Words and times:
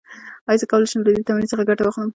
ایا 0.47 0.59
زه 0.61 0.65
کولی 0.71 0.87
شم 0.91 1.01
له 1.05 1.11
دې 1.15 1.27
تمرین 1.27 1.49
څخه 1.51 1.67
ګټه 1.69 1.83
واخلم؟ 1.83 2.09